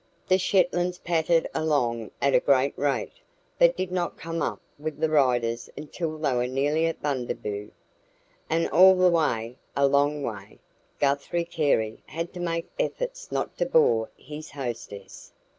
[0.27, 3.13] The Shetlands pattered along at a great rate,
[3.59, 7.69] but did not come up with the riders until they were nearly at Bundaboo.
[8.49, 10.57] And all the way a long way
[10.97, 15.33] Guthrie Carey had to make efforts not to bore his hostess.